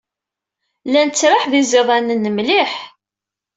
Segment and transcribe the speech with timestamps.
[0.91, 2.71] La nettraḥ d iẓidanen mliḥ.